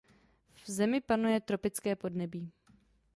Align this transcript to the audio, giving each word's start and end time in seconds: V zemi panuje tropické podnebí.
V 0.63 0.69
zemi 0.71 1.01
panuje 1.01 1.39
tropické 1.41 1.95
podnebí. 1.95 2.51